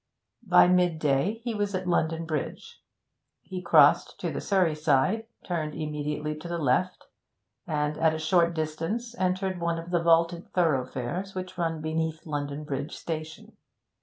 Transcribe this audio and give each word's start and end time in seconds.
By 0.47 0.67
midday 0.67 1.41
he 1.43 1.53
was 1.53 1.75
at 1.75 1.87
London 1.87 2.25
Bridge. 2.25 2.81
He 3.43 3.61
crossed 3.61 4.19
to 4.21 4.31
the 4.31 4.41
Surrey 4.41 4.73
side, 4.73 5.27
turned 5.45 5.75
immediately 5.75 6.33
to 6.37 6.47
the 6.47 6.57
left, 6.57 7.05
and 7.67 7.99
at 7.99 8.15
a 8.15 8.17
short 8.17 8.55
distance 8.55 9.13
entered 9.19 9.59
one 9.59 9.77
of 9.77 9.91
the 9.91 10.01
vaulted 10.01 10.51
thoroughfares 10.53 11.35
which 11.35 11.55
run 11.55 11.81
beneath 11.81 12.25
London 12.25 12.63
Bridge 12.63 12.95
Station. 12.97 13.55